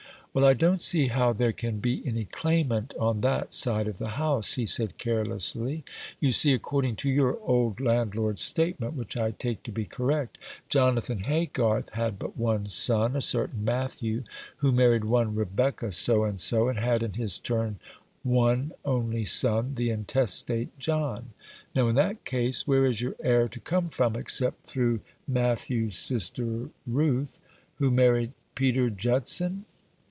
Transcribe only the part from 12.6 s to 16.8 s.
son, a certain Matthew, who married one Rebecca So and so, and